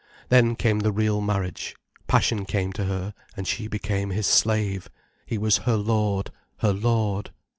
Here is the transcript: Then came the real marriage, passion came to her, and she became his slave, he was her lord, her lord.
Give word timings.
Then 0.29 0.55
came 0.55 0.79
the 0.79 0.91
real 0.91 1.21
marriage, 1.21 1.75
passion 2.07 2.45
came 2.45 2.73
to 2.73 2.85
her, 2.85 3.13
and 3.37 3.47
she 3.47 3.67
became 3.67 4.09
his 4.09 4.25
slave, 4.25 4.89
he 5.27 5.37
was 5.37 5.57
her 5.69 5.77
lord, 5.77 6.31
her 6.61 6.73
lord. 6.73 7.29